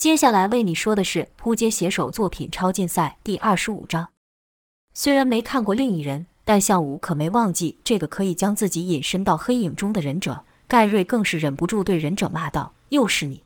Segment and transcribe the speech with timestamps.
[0.00, 4.08] 接下来为你说的是扑街写手作品超竞赛第二十五章。
[4.94, 10.46] 虽然没看过另一人，但向武可没忘记这个可以将自己隐身到黑影中的忍者。
[10.66, 13.44] 盖瑞更是忍不住对忍者骂道：“又是你！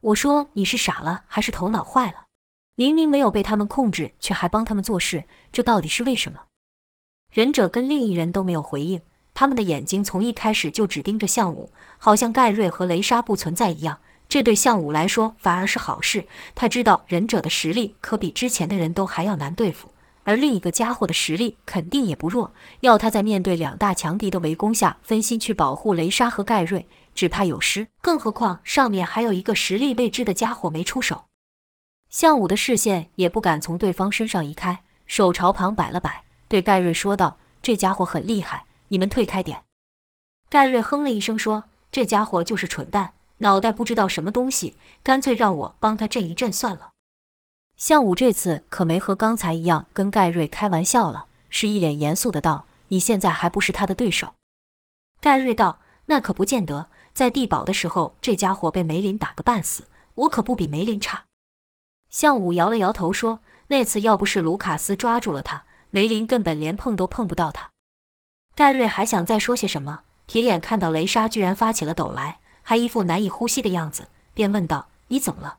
[0.00, 2.24] 我说你是傻了还是头脑坏了？
[2.74, 5.22] 明明没有被他们控制，却还帮他们做事，
[5.52, 6.46] 这到底是为什么？”
[7.32, 9.00] 忍者跟另一人都没有回应，
[9.32, 14.00] 他们的眼睛从一开始就只盯着向武，好像盖瑞和雷莎不存在一样。
[14.32, 19.92] 这对项武来说反而是好事，他知道忍者的实力可比之前的人都还要难对付。
[20.24, 27.88] 而另一个家伙的实力肯定也不弱，要他在面对两大强敌的围攻下分心去保护雷莎和盖瑞，只怕有失。
[28.00, 31.24] 更何况上面还有一个实力未知的家伙没出手。
[32.08, 39.64] 项武的视线也不敢从对方身上移开，手朝旁摆了摆，对盖瑞说道：“这家伙很厉害，你们退开点。”
[40.48, 43.12] 盖瑞哼了一声说：“这家伙就是蠢蛋，
[43.42, 46.90] 脑袋不知道什么东西，干脆让我帮他震一震算了。”
[47.76, 54.34] 项武这次可没和刚才一样跟盖瑞开玩笑了，是一脸严肃的道：“你现在还不是他的对手。”
[55.20, 61.24] 盖瑞道：“那可不见得，在地堡的时候，这家伙被梅林打个半死，我可不比梅林差。”
[62.08, 67.70] 项武摇了摇头说：“那次要不是卢卡斯抓住了他，梅林根本连碰都碰不到他。”
[68.54, 75.58] 盖瑞还想再说些什么，铁眼看到雷莎居然发起了抖来，还一副难以呼吸的样子，便问道：“你怎么了？”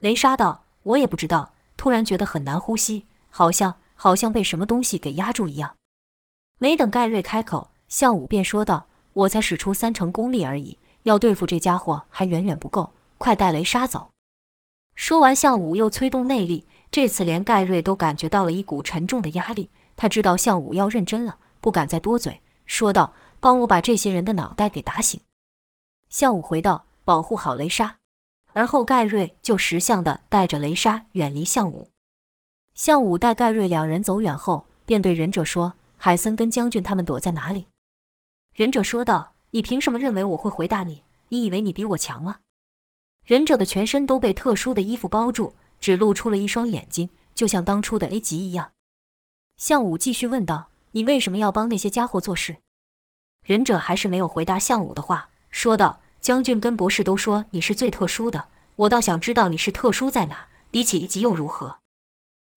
[0.00, 0.64] 雷莎道。
[0.84, 5.74] 我也不知道，突然觉得很难呼吸，好像好像被什么东西给压住一样。
[6.58, 14.08] 没等盖瑞开口，项武便说道：“我才使出三成功力而已，要对付这家伙还远远不够，快带雷莎走。”
[14.94, 19.68] 说完，项武又催动内力，这次连盖瑞都感觉到了一股沉重的压力。
[19.94, 25.20] 他知道项武要认真了，不敢再多嘴，说道：“帮我把这些人的脑袋给打醒。”
[26.08, 27.98] 项武回道：“保护好雷莎。”
[28.54, 31.90] 而后，盖瑞就识相的带着雷莎远离项武。
[32.74, 37.66] 项武带盖瑞两人走远后，便对忍者说：“海森跟将军他们躲在哪里？”
[38.54, 41.04] 忍者说道：“你凭什么认为我会回答你？
[41.28, 42.40] 你以为你比我强吗？”
[43.24, 48.72] 忍者的全身都被特殊的衣服包住，只露出了一双眼睛，就像当初的 A 级一样。
[49.56, 52.56] 项武继续问道：“你为什么要帮那些家伙做事？”
[53.44, 55.98] 忍者还是没有回答项武的话，说道。
[56.20, 58.46] 将军跟博士都说你是最特殊的，
[58.76, 61.78] 我倒想知道你是特殊在哪，比起一级又如何？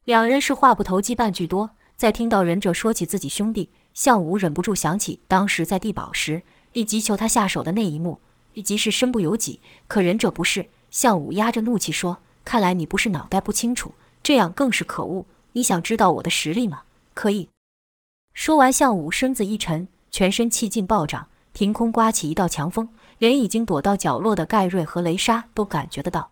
[0.04, 1.72] 两人是话不投机半句多。
[1.96, 8.20] 在听到忍者说起自己兄弟，项武忍不住想起当时在地堡时立即求他下手的那一幕，
[8.54, 9.62] 立即是身不由己。
[9.88, 15.26] 可忍者不是，项武压着怒气说：“看来你不是脑袋不清楚，这样更是可恶。
[15.54, 16.84] 你想知道我的实力吗？
[17.16, 17.50] 可以。”
[18.34, 22.90] 说完，项武身子一沉，全身气劲暴涨，凭空刮起一道强风。
[23.18, 26.32] 连已经躲到角落的盖瑞和雷莎都感觉得到，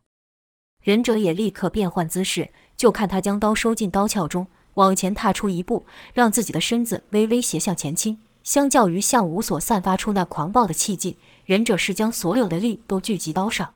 [0.81, 5.85] 忍者也立刻变换姿势，就看他将刀收进刀鞘中，往前踏出一步，
[6.15, 8.19] 让自己的身子微微斜向前倾。
[8.41, 11.15] 相较于向无所散发出那狂暴的气劲，
[11.45, 13.75] 忍者是将所有的力都聚集刀上。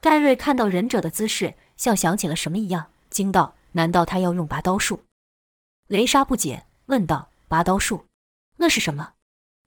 [0.00, 5.00] 盖瑞看到忍者的姿势，像想起了什么一样，惊道：“难道他要用拔刀术？”
[5.88, 8.06] 雷莎不解问道：“拔刀术？
[8.56, 9.12] 那是什么？”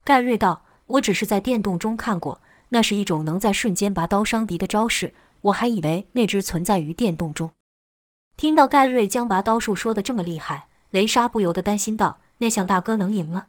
[0.02, 7.52] 盖瑞道：“我只是在电动中看过。”那是一种能在瞬间拔刀伤敌的招式，我还以为那只存在于电动中。
[8.36, 13.46] 听到盖瑞将拔刀术说的这么厉害，雷莎不由得担心道：“那项大哥能赢吗？”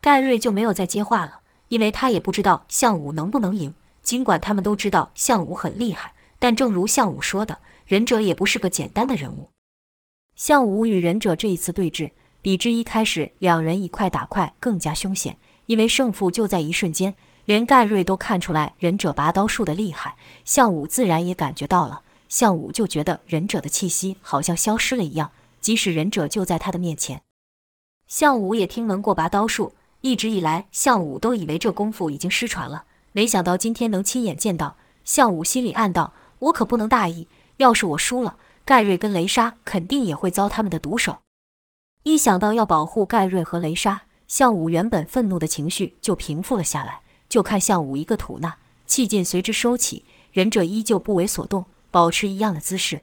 [0.00, 3.74] 盖瑞就没有再接话了，因为他也不知道项武能不能赢。
[4.02, 9.50] 尽管他们都知道项武很厉害，但正如项武说的，忍者也不是个简单的人物。
[10.34, 15.36] 项武与忍者这一次对峙，比之一开始两人以快打快更加凶险，
[15.66, 17.14] 因为胜负就在一瞬间。
[17.44, 20.14] 连盖瑞都看出来忍者拔刀术的厉害，
[20.44, 22.02] 项武自然也感觉到了。
[22.28, 27.22] 项武就觉得忍者的气息好像消失了一样，即使忍者就在他的面前。
[28.06, 34.76] 项武也听闻过拔刀术，一直以来项武都以为这功夫已经失传了，没想到今天能亲眼见到。
[35.04, 41.18] 项武心里暗道：我可不能大意，要是我输了，盖瑞跟雷莎肯定也会遭他们的毒手。
[42.04, 44.02] 一想到要保护盖瑞和雷莎，
[44.32, 47.02] 项武原本愤怒的情绪就平复了下来。
[47.28, 48.56] 就看项武一个吐纳，
[48.86, 53.02] 气劲随之收起，忍者依旧不为所动，保持一样的姿势。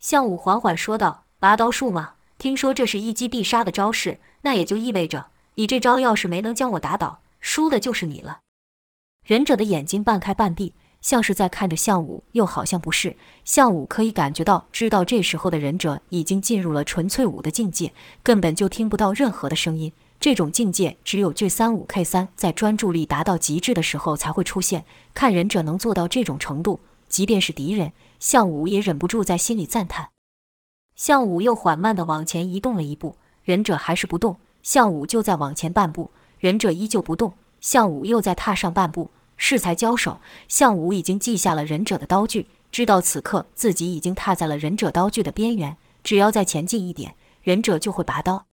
[0.00, 2.14] 项武缓缓说道：“拔刀术吗？
[2.38, 8.40] 听说这是一击必杀的招式，那也就意味着你这招要是没能将我打倒，输的就是你了。”
[9.24, 13.16] 忍者的眼睛半开半闭，像是在看着项武，又好像不是。
[13.44, 17.92] 项武可以感觉到，知道这时候的忍者已经进入了纯粹武的境界，
[18.24, 19.92] 根本就听不到任何的声音。
[20.22, 24.84] 这种境界只有 G 三五 K 三在专注力达到极致的时候才会出现。
[25.14, 26.78] 看忍者能做到这种程度，
[27.08, 30.10] 即便是敌人，项武也忍不住在心里赞叹。
[30.94, 34.36] 项武又缓慢地往前移动了一步，忍者还是不动。
[34.62, 37.34] 项武就再往前半步，忍者依旧不动。
[37.60, 40.20] 项武又再踏上半步，适才交手。
[40.46, 48.46] 项武已经记下了忍者的刀具，知道此刻自己已经踏在了忍者刀具的边缘，只要再前进一点，忍者就会拔刀。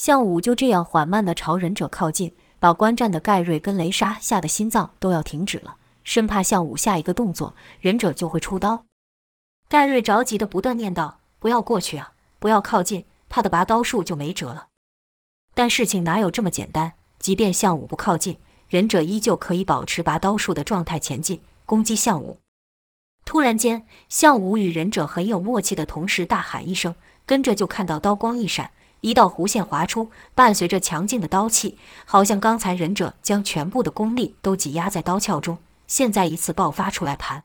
[0.00, 8.86] 项武就这样缓慢地朝忍者靠近，把观战的盖瑞跟雷莎吓得心脏都要停止了，生怕项武下一个动作，忍者就会出刀。
[9.68, 14.68] 盖瑞着急地不断念道：“不要过去啊，不要靠近，他的拔刀术就没辙了。”
[15.52, 16.94] 但事情哪有这么简单？
[17.18, 18.38] 即便项武不靠近，
[18.70, 22.38] 忍者依旧可以保持拔刀术的状态前进，攻击项武。
[23.26, 26.94] 突然间，项武与忍者很有默契的同时大喊一声，
[27.26, 28.70] 跟着就看到刀光一闪。
[29.00, 37.44] 一道弧线划出，伴随着强劲的刀气，好像刚才忍者将全部的功力都挤压在刀鞘中，现在一次爆发出来盘。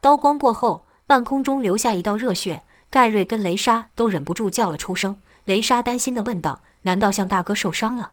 [0.00, 5.20] 刀光过后，半空中留下一道热血，盖瑞跟雷莎都忍不住叫了出声。
[5.44, 8.12] 雷莎担心地问道：“难道向大哥受伤了？”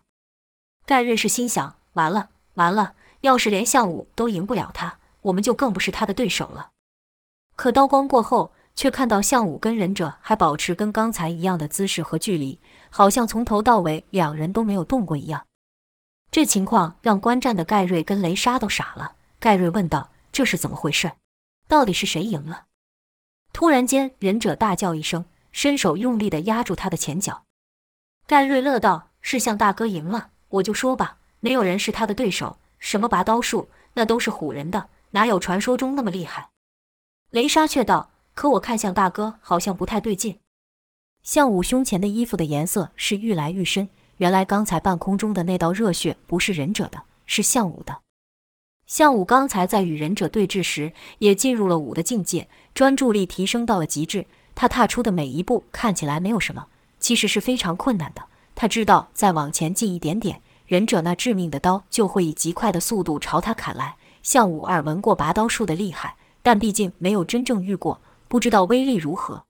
[0.85, 6.71] 盖瑞是心想：完了完了，要是连项武都赢不了他，我们就更不是他的对手了。
[7.55, 8.51] 可刀光过后。
[8.79, 12.57] 却看到项武跟忍者还保持跟刚才一样的姿势和距离，
[12.89, 15.45] 好像从头到尾两人都没有动过一样。
[16.31, 19.15] 这情况让观战的盖瑞跟雷莎都傻了。
[19.37, 21.11] 盖瑞问道：“这是怎么回事？
[21.67, 22.67] 到底是谁赢了？”
[23.51, 27.43] 突然间，忍者大叫一声，伸手用力地压住他的前脚。
[28.25, 32.57] 盖瑞乐道：“是向大哥赢了，我就说吧，没有人是他的对手。
[32.77, 36.51] 什么拔刀术，那都是唬人的，哪有传说中那么厉害？”
[37.31, 38.11] 雷莎却道。
[38.39, 40.39] 可我看向大哥好像不太对劲，
[41.21, 43.89] 项武胸前的衣服的颜色是愈来愈深。
[44.15, 47.97] 原来刚才半空中的那道热血不是忍者的，是项武的。
[48.88, 54.25] 项武刚才在与忍者对峙时，也进入了武的境界，专注力提升到了极致。
[54.56, 58.24] 他踏出的每一步看起来没有什么，其实是非常困难的。
[58.56, 63.97] 他知道再往前进一点点，忍者那致命的刀就会以极快的速度朝他砍来。
[64.24, 68.00] 项武耳闻过拔刀术的厉害，但毕竟没有真正遇过。
[68.29, 69.45] 不知道威力如何，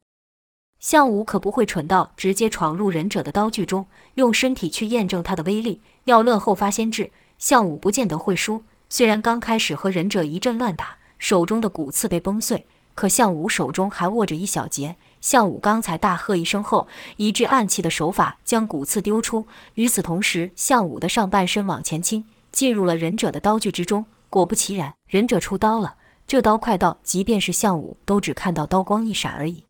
[0.80, 5.82] 项武可不会蠢到直接闯入忍者的刀具中，用身体去验证他的威力。
[6.06, 8.64] 要论后发先至，项武不见得会输。
[8.88, 12.66] 虽然刚开始和忍者一阵乱打，手中的骨刺被崩碎，
[12.96, 14.96] 可项武手中还握着一小节。
[15.20, 16.88] 项武刚才大喝一声后，
[17.18, 19.46] 一致暗器的手法将骨刺丢出。
[19.74, 22.24] 与此同时，项武的上半身往前倾，
[22.54, 24.06] 进入了忍者的刀具之中。
[24.30, 25.96] 果不其然，忍者出刀了。
[26.30, 29.64] 这刀快到，即便是项武都只看到刀光一闪而已。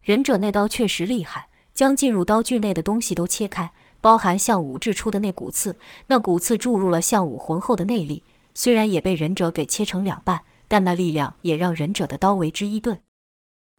[0.00, 5.74] 忍者那刀确实厉害，将进入刀具内的东西都切开，包含项武掷出的那骨刺。
[6.06, 8.22] 那骨刺注入了项武浑厚的内力，
[8.54, 13.00] 虽然也被忍者给切成两半，但那力量也让忍者的刀为之一顿。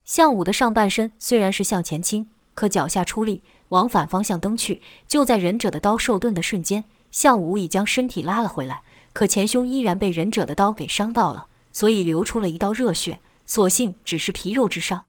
[0.03, 4.81] 项武的上半身虽然是向前倾，可脚下出力往反方向蹬去。
[5.07, 8.81] 就在忍者的刀受钝的瞬间，项武已将身体拉了回来，
[9.13, 11.47] 可前胸依然被忍者的刀给伤到了。
[11.73, 15.05] 所以流出了一道热血，所幸只是皮肉之伤。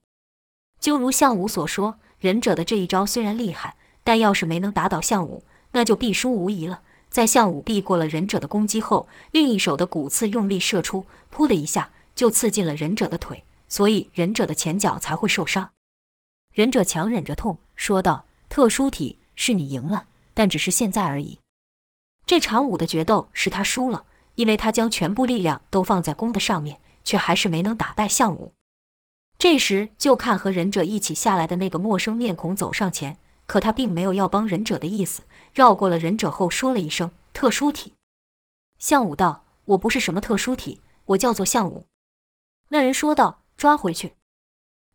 [0.80, 6.80] 就如项武所说，忍者的这一招虽然厉害，但要是没能打倒项武，那就必输无疑了。
[7.08, 15.70] 在项武避过了忍者的攻击后，另一手的骨刺用力射出，噗的一下就刺进了忍者的腿，所以忍者的前脚才会受伤。
[16.52, 21.38] 忍者强忍着痛说道：“特殊体是你赢了，但只是现在而已。
[22.26, 28.52] 这场武的决斗是他输了。”因为他将全部力量都放在弓的上面，却还是没能打败项武。
[29.38, 35.22] 这时，就看和忍者一起下来的那个陌生面孔走上前，可他并没有要帮忍者的意思，
[35.52, 37.94] 绕过了忍者后说了一声“特殊体”。
[38.78, 41.86] 项武道：“我不是什么特殊体，我叫做项武。”
[42.68, 44.14] 那人说道：“抓回去。”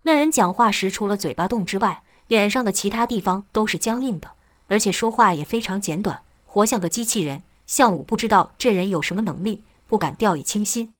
[0.03, 4.31] 那人讲话时，除了嘴巴动之外，脸上的其他地方都是僵硬的，
[4.67, 7.43] 而且说话也非常简短，活像个机器人。
[7.70, 10.96] 项武不知道这人有什么能力，不敢掉以轻心。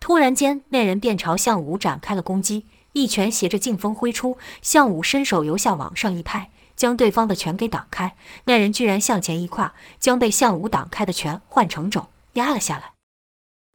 [0.00, 4.38] 突然间，那人便朝项武展开了攻击，一拳携着劲风挥出。
[4.62, 8.16] 项武伸手由下往上一拍，将对方的拳给挡开。
[8.44, 12.92] 那人居然向前一跨，将被项武挡开的拳换成肘压了下来。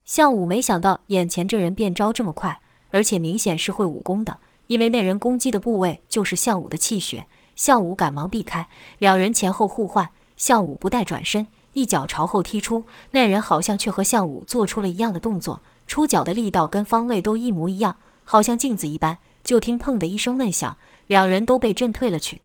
[0.04, 2.60] 项武没想到眼前这人变招这么快，
[2.90, 7.28] 而且明显是会武功的，因为那人攻击的部位就是项武的气血。
[7.56, 11.46] 项武赶忙避开，两人前后互换，项武不待转身。
[11.78, 19.20] 一脚朝后踢出，那人好像却和项武做出了一样的动作，出脚的力道跟方位都一模一样，好像镜子一般。
[19.44, 22.42] 就听“砰”的一声闷响，两人都被震退了去。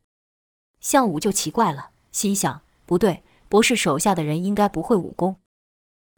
[0.83, 5.37] 项武就奇怪了，心想：不对，博士手下的人应该不会武功。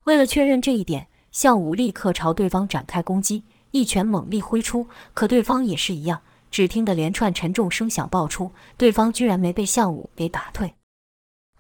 [0.03, 6.23] 为了确认这一点，项武立刻朝对方展开攻击，一拳猛力挥出，可对方也是一样。
[6.51, 10.75] 只听得连串沉重声响爆出，对方居然没被项武给打退。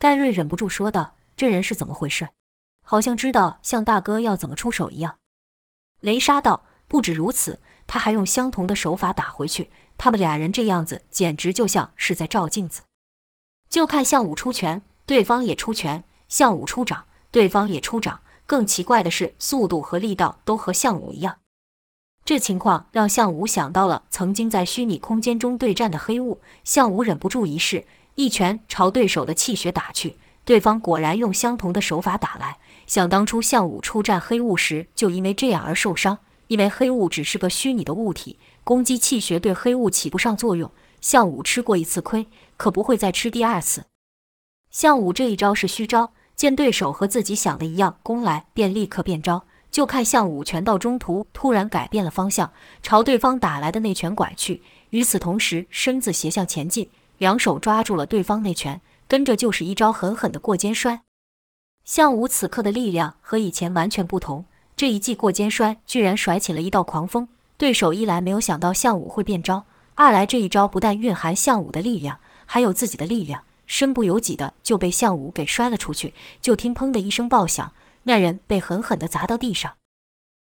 [0.00, 2.28] 盖瑞忍不住说道：“这人是怎么回事？
[2.82, 5.18] 好像知道向大哥要怎么出手一样。”
[6.00, 9.70] 雷莎道：“不止如此，他还用相同的手法打回去。
[9.96, 12.82] 他们俩人这样子，简直就像是在照镜子。
[13.70, 18.20] 就看向武出拳，对方也出拳；向武出掌，对方也出掌。
[18.46, 21.38] 更奇怪的是，速度和力道都和向武一样。”
[22.24, 32.58] 这情况让向武想到了曾经在虚拟空间中对战的黑雾，向武忍不住一试，一拳朝对手的气血打去，对方果然用相同的手法打来。
[32.86, 40.70] 想当初项武出战黑雾时，就因为这样而受伤，因为黑雾只是个虚拟的物体，攻击气血对黑雾起不上作用。
[41.00, 43.84] 项武吃过一次亏，可不会再吃第二次。
[44.70, 49.44] 项武这一招是虚招，见对手和自己想的一样攻来，便立刻变招。
[49.70, 54.62] 就看项武拳到中途突然改变了方向，朝对方打来的那拳拐去。
[54.90, 61.02] 与此同时，身子斜向前进，两手抓住了对方那拳，跟着就是一招狠狠的过肩摔。
[61.84, 64.44] 项武此刻的力量和以前完全不同，
[64.76, 67.28] 这一记过肩摔居然甩起了一道狂风。
[67.56, 76.14] 对手一来没有想到项武会变招，二来这一招不但蕴含项武的力量，还有自己的力量，身不由己的就被项武给摔了出去。
[76.40, 77.72] 就听砰的一声爆响。
[78.06, 79.76] 那人被狠狠地砸到地上，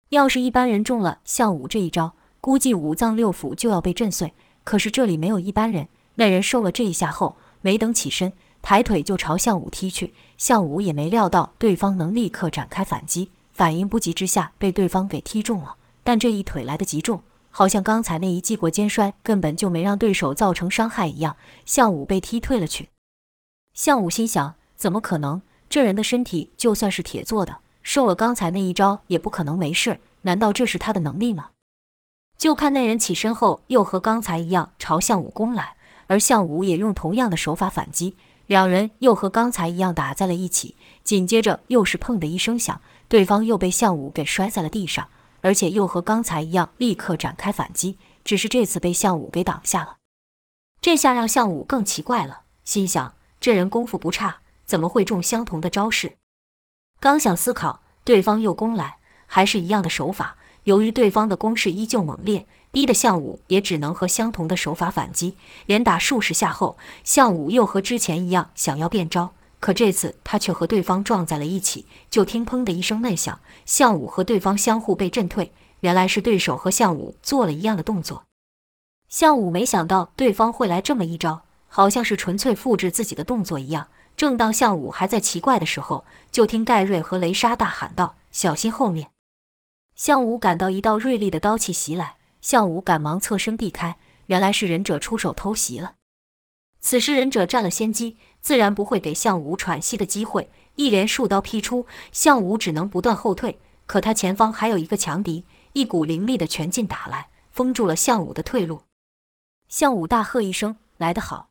[0.09, 4.33] 要是一般人中了项武这一招，估计五脏六腑就要被震碎。
[4.63, 10.13] 可是这里没有一般人，那人受了这一下后，没等起身，抬腿就朝项武踢去。
[10.37, 15.77] 项武也没料到对方能立刻展开反击，反应不及之下被对方给踢中了。
[16.03, 21.37] 但这一腿来得极重，好像刚才那一记过肩摔根本就没让对手造成伤害一样。
[21.65, 22.89] 项武被踢退了去。
[23.73, 25.41] 项武心想：怎么可能？
[25.69, 29.99] 这人的身体就算是铁做的，受了刚才那一招也不可能没事。
[30.23, 31.51] 难道这是他的能力吗？
[32.37, 35.75] 就看那人起身后，又和刚才一样朝项武攻来，
[36.07, 38.15] 而项武也用同样的手法反击，
[38.47, 40.75] 两人又和刚才一样打在了一起。
[41.03, 45.09] 紧接着又是砰的一声响，对方又被项武给摔在了地上，
[45.41, 49.97] 而且又和刚才一样立刻展开反击，只是这次被项武给挡下了。
[50.81, 54.37] 这下让项武更奇怪了，心想这人功夫不差。
[54.65, 56.13] 怎么会中相同的招式？
[57.01, 60.37] 刚想思考，对方又攻来，还是一样的手法。
[60.63, 65.35] 由于对方的攻势依旧猛烈，逼得项武也只能和相同的手法反击。
[65.67, 71.85] 连打数十下后，项武又和之前一样想要变招，可这次他却和对方撞在了一起。
[72.09, 75.53] 就听“砰”的一声闷响，项武和对方相互被震退。
[75.81, 78.23] 原来是对手和项武做了一样的动作。
[79.07, 83.87] 项武没想到对方会来这么一招，好像是纯粹复制自己的动作一样。
[84.17, 89.09] 正当项武还在奇怪的时候，就听盖瑞和雷莎大喊道：“小心后面！”
[89.95, 93.97] 项武感到一道锐利的刀气袭来，项武赶忙侧身避开。
[94.27, 95.95] 原来是忍者出手偷袭了。
[96.79, 103.59] 此时忍者占了先机，自然不会给项武喘息的机会，一连数刀劈出，项武只能不断后退。
[103.85, 108.83] 可他前方还有一个强敌，一股凌厉的拳劲打来，封住了项武的退路。
[109.67, 111.49] 项武大喝一声：“来得好！”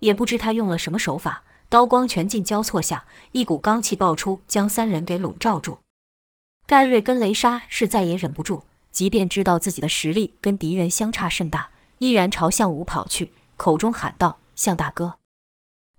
[0.00, 1.44] 也不知他用了什么手法。
[1.70, 5.78] 刀光拳劲交错下，一股罡气爆出，将三人给笼罩住。
[6.66, 8.64] 盖瑞跟雷莎是再也忍不住，
[8.98, 15.18] 即便知道自己的实力跟敌人相差甚大，依然朝向武跑去，口中喊道：“向大哥！”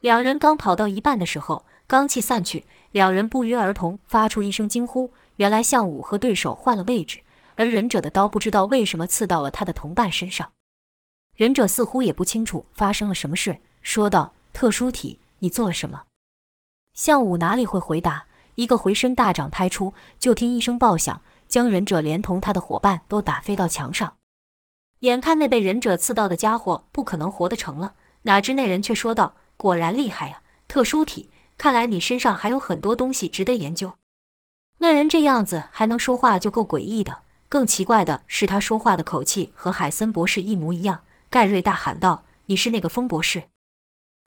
[0.02, 5.14] 两人刚跑到一半的时候，罡气散去，两人不约而同发出一声惊呼。
[5.38, 7.22] 原来向武和对手换了位置，
[7.56, 10.52] 而忍者的刀不知道为什么刺到了他的同伴身上。
[11.38, 16.04] 忍者似乎也不清楚发生了什么事，说道：“特殊体。”你做了什么？
[16.94, 18.26] 向武哪里会回答？
[18.56, 24.16] 一个回身大掌拍出，就听一声爆响，将忍者连同他的伙伴都打飞到墙上。
[25.00, 31.30] 眼看那被忍者刺到的家伙不可能活得成了，哪知那人却说道：“果然厉害呀，特殊体！
[31.58, 33.94] 看来你身上还有很多东西值得研究。”
[34.80, 41.02] 那人这样子还能说话就够诡异的，更奇怪的是他说话的口气和海森博士一模一样。
[41.30, 43.44] 盖瑞大喊道：“你是那个风博士？”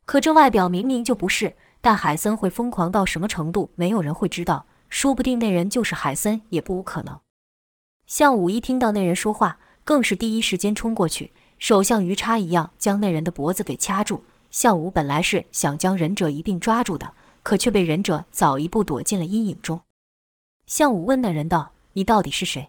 [0.05, 4.67] 可这外表明明就不是，但海森会疯狂到什么程度，没有人会知道。
[4.93, 7.19] 说不定那人就是海森，也不无可能。
[8.07, 14.23] 项武一听到那人说话，更是第一时间冲过去，手像鱼叉一样将那人的脖子给掐住。
[14.51, 19.81] 项武本来是想将忍者一并抓住的，可却被忍者早一步躲进了阴影中。
[20.67, 22.69] 项武问那人道：“你到底是谁？”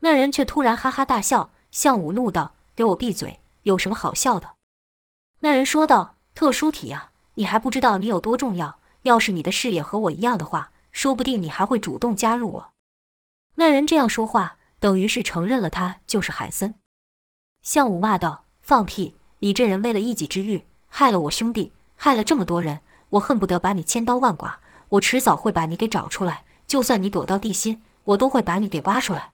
[0.00, 1.50] 那人却突然哈哈大笑。
[1.70, 3.38] 项武怒道：“给我闭嘴！
[3.62, 4.56] 有什么好笑的？”
[5.38, 6.16] 那人说道。
[6.34, 8.78] 特殊体啊，你还不知道你有多重要。
[9.02, 12.72] 要是你的视野和我一样的话，说不定你还会主动加入我。
[13.54, 16.74] 那人这样说话，等于是承认了他就是海森。
[17.62, 19.14] 向武骂道：“放屁！
[19.38, 24.58] 你这人为了一己之欲，害了我兄弟，害了这么多人，我恨不得把你千刀万剐！
[24.88, 29.30] 我迟早会把你给找出来，就算你躲到地心，我都会把你给挖出来。”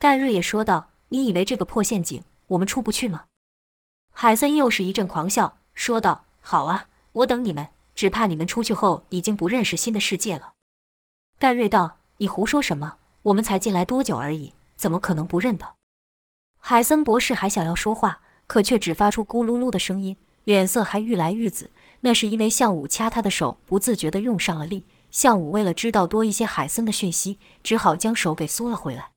[0.00, 3.26] 盖瑞也说道：“你以为这个破陷阱我们出不去吗？”
[4.16, 10.54] 海森又是一阵狂笑，说道：“好啊，我等你们，只怕你们出去后已经不认识新的世界了。”
[11.40, 12.98] 盖瑞道：“你胡说什么？
[13.22, 15.76] 我们才进来多久而已，怎么可能不认得？”
[16.60, 21.70] 海森博士还想要说话，可却只发出咕噜噜的声音，脸色还愈来愈紫。
[22.00, 24.84] 那是因为向武掐他的手不自觉地用上了力。
[25.10, 29.12] 向武为了知道多一些海森的讯息，只好将手给缩了回来。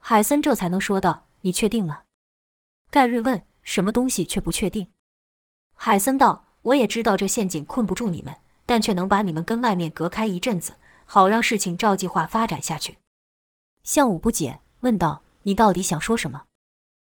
[0.00, 2.04] 海森这才能说道：“你确定吗？”
[2.90, 4.88] 盖瑞问：“什么东西却不确定？”
[5.76, 8.34] 海森道：“我也知道这陷阱困不住你们，
[8.64, 12.98] 但却能把你们跟外面隔开一阵子，好让事情照计划发展下去。”
[13.84, 16.44] 向武不解，问道：“你到底想说什么？”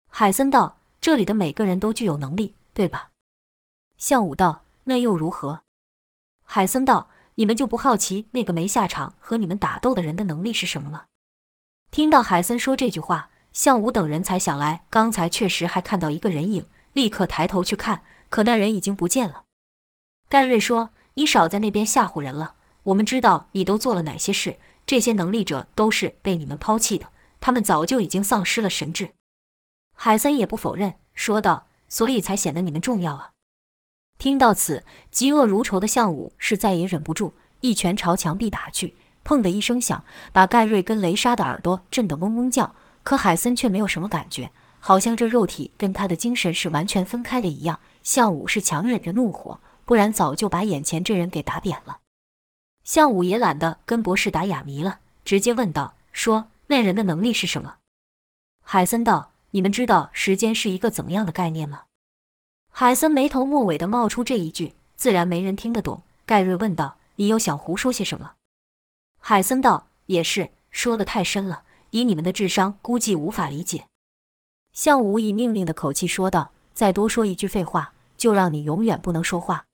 [0.08, 3.10] 海森道：“这里的每个人都具有能力，对吧？”
[3.98, 5.62] 向武道：“那又如何？”
[6.44, 11.06] 海森道：“你们就不好奇那个没下场和你们打斗的人的能力是什么吗？”
[11.90, 19.44] 听到海森说这句话，向武等人才想来，刚才确实还看到一个人影，立刻抬头去看，可那人已经不见了。
[20.28, 27.08] 盖瑞说：“你少在那边吓唬人了，我们知道你都做了哪些事，这些能力者都是被你们抛弃的，
[27.40, 29.10] 他们早就已经丧失了神智。”
[29.96, 33.30] 海森也不否认，说道：“所以才显得你们重要啊。”
[34.18, 38.94] 听到此，嫉恶如仇的向武是再也忍不住，一拳朝墙壁打去。
[39.24, 42.74] 砰的一声响，把盖瑞跟雷莎的耳朵震得嗡嗡叫。
[43.02, 44.50] 可海森却没有什么感觉，
[44.80, 47.80] 好像这肉体跟他的精神是完全分开的一样。
[48.02, 51.98] 向武是强忍着怒火，不然早就把眼前这人给打扁了。
[52.84, 57.78] 向武也懒得跟博士打哑谜了，直接问道：“说那人的能力是什么？”
[58.62, 61.84] 海森道：“你们知道时间是一个怎么样的概念吗？”
[62.70, 66.02] 海森没头没尾的冒出这一句，自然没人听得懂。
[66.26, 68.32] 盖瑞问道：“你又想胡说些什么？”
[69.20, 73.86] 海森道：“也是，说的太深了，以你们的智商，估计无法理解。”
[74.72, 79.66] 向武以命令的口气说道：“再多说一句废话，就让你永远不能说话。”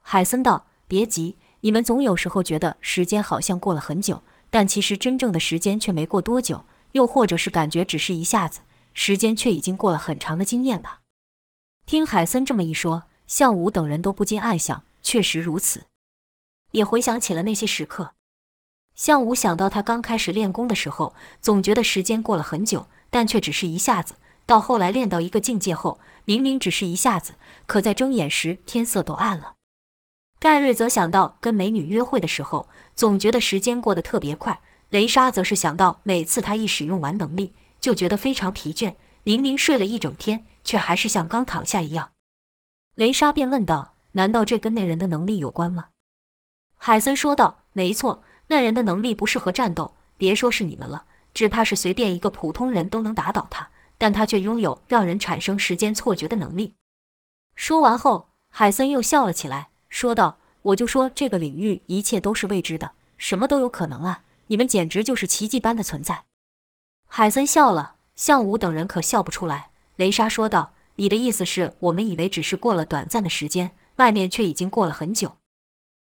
[0.00, 8.60] 海森道：“别急，你们总有时候觉得时间好像过了很久，但其实真正的时间却没过多久，又或者是感觉只是一下子，
[8.92, 11.00] 时间却已经过了很长的经验吧。”
[11.86, 15.84] 听海森这么一说，向武等人都不禁暗想：确实如此，
[16.72, 18.12] 也回想起了那些时刻。
[18.94, 29.54] 向武想到他刚开始练功的时候，总觉得时间过了很久，但却只是一下子；到后来练到一个境界后，明明只是一下子，可在睁眼时天色都暗了。
[30.44, 42.10] 盖瑞则想到跟美女约会的时候，总觉得时间过得特别快；雷莎则是想到每次他一使用完能力，就觉得非常疲倦，明明睡了一整天，却还是像刚躺下一样。
[42.94, 45.86] 雷莎便问道：“难道这跟那人的能力有关吗？”
[46.76, 53.70] 海森说道：“没错。”那人的能力不适合战斗，别说是你们了，只怕是随便一个普通人都能打倒他。
[53.96, 56.74] 但他却拥有让人产生时间错觉的能力。
[57.54, 64.24] 说完后，海森又笑了起来，说道：“我就说这个领域一切都是未知的，什么都有可能啊！
[64.48, 66.24] 你们简直就是奇迹般的存在。”
[67.06, 69.70] 海森笑了，向武等人可笑不出来。
[69.94, 75.36] 雷莎说道：“你的意思是我们以为只是过了短暂的时间，外面却已经过了很久？”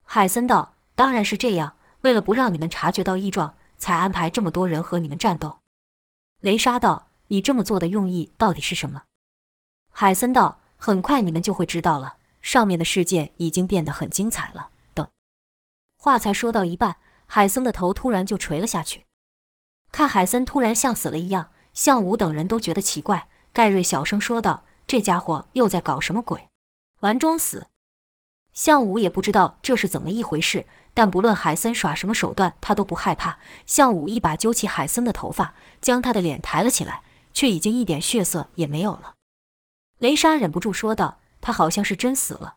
[0.03, 5.59] 海森道：“当然是这样。”为了不让你们察觉到异状，才安排这么多人和你们战斗。
[6.41, 9.03] 雷莎道：“你这么做的用意到底是什么？”
[9.91, 12.17] 海森道：“很快你们就会知道了。
[12.41, 15.07] 上面的世界已经变得很精彩了。”等
[15.97, 19.05] 话才说到一半，海森的头突然就垂了下去。
[19.91, 23.27] 看海森突然像死了一样，向武等人都觉得奇怪。
[23.51, 26.47] 盖瑞小声说道：“这家伙又在搞什么鬼？
[26.99, 27.67] 玩装死？”
[28.53, 30.65] 向武也不知道这是怎么一回事。
[30.93, 33.39] 但不论海森耍什么手段，他都不害怕。
[33.65, 39.13] 向武一把揪起海森的头发，将他的脸抬了起来，却已经一点血色也没有了。
[39.99, 42.55] 雷莎忍不住说道：“他好像是真死了。”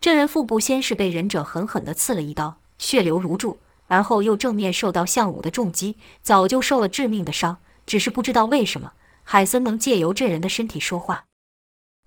[0.00, 3.58] 这人腹部先是被忍者狠狠地刺了一刀，血流如注，
[3.88, 7.58] 而后又正面受到向武的重击，早就受了致命的伤。
[7.84, 8.92] 只是不知道为什么，
[9.24, 11.24] 海森能借由这人的身体说话。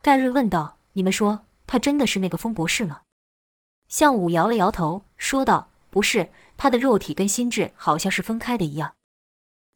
[0.01, 3.01] 盖瑞问道：“你们说，他真的是那个风博士吗？”
[3.89, 8.93] 向武摇了摇头，说道：“不是，他的肉体跟心智好像是分开的一样。”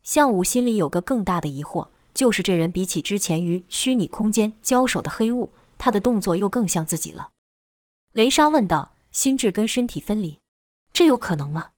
[0.04, 7.30] 向武心里有个更大的疑惑，就是这人比起之前与虚拟空间交手的黑雾，他的动作又更像自己了。
[8.14, 10.40] 雷莎问道：“心智跟身体分离，
[10.94, 11.72] 这有可能吗？”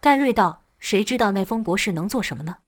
[0.00, 2.58] 盖瑞道：“谁知道那风博士能做什么呢？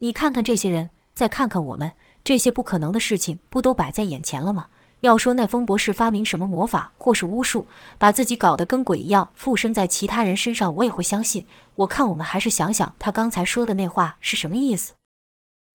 [0.00, 4.68] 你看看这些人，再看看我们，这些不可能的事情不都摆在眼前了吗？
[5.00, 7.66] 要说那风博士发明什么魔法或是巫术，
[7.98, 11.46] 把自己搞得跟鬼一样，附身在其他人身上，我也会相信。
[11.74, 14.94] 我看我们还是想想他刚才说的那话是什么意思。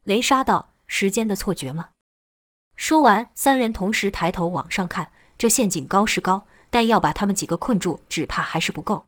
[0.04, 1.90] 雷莎道：“时间的错觉吗？”
[2.80, 5.12] 说完，三人同时抬头往上看。
[5.38, 9.06] 这陷阱高是高，但要把他们几个困住，只怕还是不够。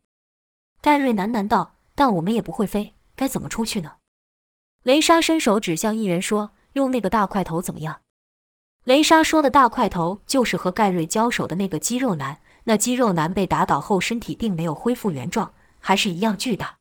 [0.81, 3.93] 盖瑞喃喃道：“但我们也不会飞，该怎么出去呢？”
[4.83, 8.01] 雷莎伸手指向一人说：“用那个大块头怎么样？”
[8.83, 12.41] 雷莎说的大块头就是和盖瑞交手的那个肌肉男。
[12.65, 16.75] 那肌肉男被打倒后，身体并没有恢复原状，还是一样巨大。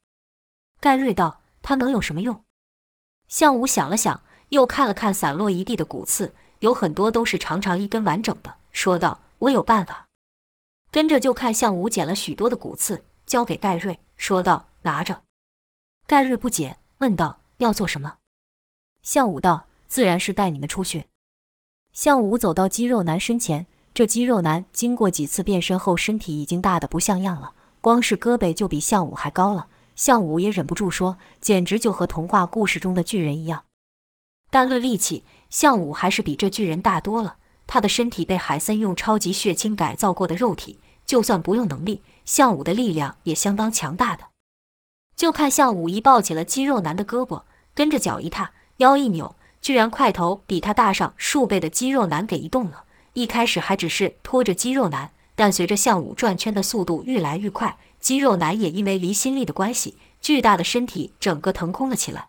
[0.80, 2.42] 盖瑞道：“他能有什么用？”
[3.28, 9.20] 向武想了想，又看了看散落一地的骨刺，有很多都是长长一根完整的，说道。
[9.40, 10.06] 我有办法，
[10.90, 15.22] 跟着就看向武捡了许多的骨刺，交给盖瑞，说道：“拿着。”
[16.06, 18.18] 盖瑞不解，问道：“要做什么？”
[19.00, 21.06] 向武道：“自然是带你们出去。”
[21.94, 29.68] 向武走到肌肉男身前，这肌肉男经过几次变身后，身体已经大的不像样了，光是胳膊就比向武还高了。
[29.96, 33.64] 向武也忍不住说：“简直就和童话故事中的巨人一样。”
[34.52, 37.36] 但论力气，向武还是比这巨人大多了。
[37.66, 44.24] 他的身体被海森用超级血清改造过的肉体，就算不用能力，向武的力量也相当强大的。
[45.14, 47.42] 就看向武一抱起了肌肉男的胳膊，
[47.74, 52.84] 跟着脚一踏，腰一扭，居然块头比他大上数倍的肌肉男给移动了。
[53.12, 62.28] 一开始还只是拖着肌肉男，但随着向武转圈的速度愈来愈快，肌肉男也因为离心力的关系，巨大的身体整个腾空了起来。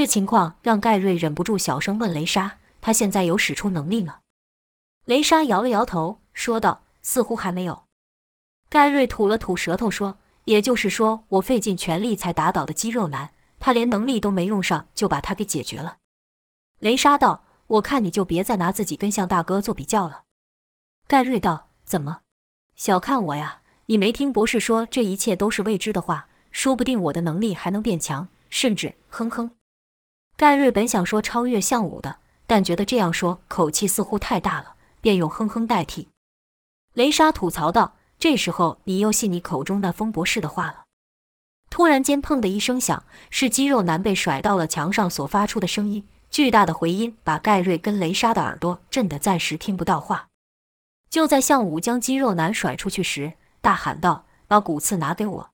[0.00, 4.20] 这情况让盖瑞忍不住小声问雷莎：“他现在有使出能力吗？”
[5.04, 7.84] 雷莎摇了摇头，说道：“似乎还没有。”
[8.70, 15.98] 盖瑞吐了吐舌头，说：“也就是说，我费尽全力才打倒的肌肉男，他连能力都没用上，就把他给解决了。”
[16.80, 17.44] 雷莎道
[17.76, 20.22] ：“我看你就别再拿自己跟向大哥做比较了。”
[21.06, 22.20] 盖瑞道：“怎么，
[22.74, 23.60] 小看我呀？
[23.84, 26.28] 你没听博士说这一切都是未知的话？
[26.50, 28.94] 说不定我的能力还能变强，甚至……
[29.10, 29.50] 哼哼。”
[30.40, 34.74] 盖瑞本想说超越向武的，但觉得这样说口气似乎太大了。
[35.02, 36.08] 便用哼哼代替。
[36.94, 40.84] 雷莎吐槽道：“这时候你又信你口中那风博士的话了？”
[41.68, 46.08] 突然间，砰的一声响，是肌肉男被甩到了墙上所发出的声音。
[46.30, 50.28] 巨大的回音把盖瑞跟雷莎的耳朵震得暂时听不到话。
[51.10, 55.50] 就在向武将肌肉男甩出去时，大喊道：“把骨刺拿给我！”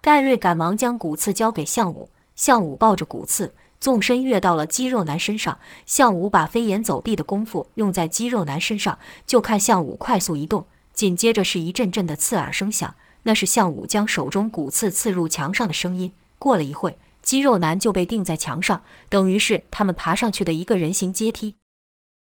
[0.00, 3.54] 盖瑞赶忙将骨刺交给向武，向武抱着骨刺。
[3.80, 16.12] 纵身跃到了肌肉男身上，向武把飞檐走壁的功夫用在肌肉男身上，就看向武快速移动，紧接着是一阵阵的刺耳声响，那是向武将手中骨刺刺入墙上的声音。
[16.38, 21.54] 过了一会，肌肉男就被钉在墙上，等于是他们爬上去的一个人形阶梯。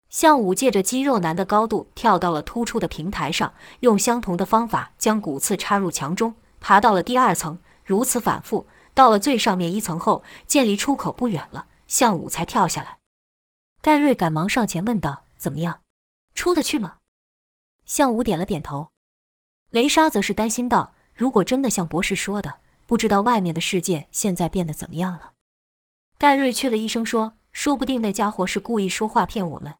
[0.09, 8.65] 向武借着肌肉男的高度跳到了突出的平台上，用相同的方法将骨刺插入墙中，爬到了第二层，如此反复。
[8.99, 12.97] 到了最上面一层后，见离出口不远了，向武才跳下来。
[13.81, 15.79] 盖瑞赶忙上前问道：“怎么样，
[16.35, 16.97] 出得去吗？”
[17.87, 18.89] 向武点了点头。
[19.69, 22.55] 雷莎则是担心道：“如果真的像博士说的，
[22.87, 25.31] 不知道外面的世界现在变得怎么样了。”
[26.19, 29.75] 盖瑞去了一声说：“说不定那家伙是故意说话骗我们。”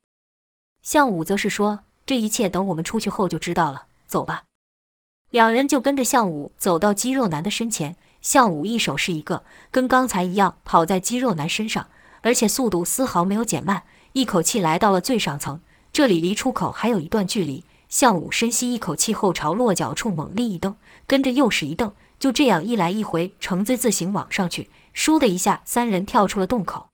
[0.81, 3.87] 向武则是说：“这一切等我们出去后就知道了。
[4.07, 4.45] 走吧。”
[5.29, 7.97] 两人就跟着向武走到肌肉男的身前。
[8.21, 11.87] 向武一手是一个，跟刚才一样跑在肌肉男身上，
[12.21, 15.61] 而且速度丝毫没有减慢，一口气来到了最上层。
[15.91, 17.63] 这里离出口还有一段距离。
[17.87, 20.75] 向武深吸一口气后，朝落脚处猛力一蹬，
[21.07, 24.69] 跟着又是一蹬，就这样一来一回，呈 Z 字形往上去。
[24.93, 26.89] 倏的一下，三人跳出了洞口。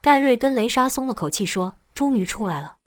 [0.00, 2.78] 盖瑞跟雷莎松了口气，说：“终于出来了。”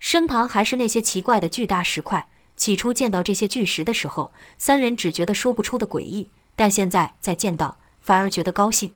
[0.00, 2.28] 身旁还是那些奇怪的巨大石块。
[2.56, 6.30] 起初见到这些巨石的时候，三人只觉得说不出的诡异。
[6.56, 8.94] 但现在再见到，反而觉得高兴。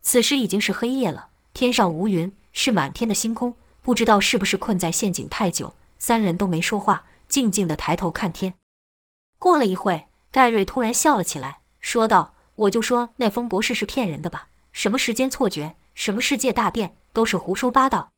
[0.00, 3.54] 此时已经是黑夜了，天上无云，是满天的星空。
[3.82, 8.54] 不知道是不是困在陷阱太久，三人都没说话，静静的抬头看天。
[9.38, 14.48] 过了一会，盖瑞突然笑了起来，说道：“我就说那风博士是骗人的吧？
[14.72, 18.10] 什么时间错觉，什么世界大变，都是胡说八道。”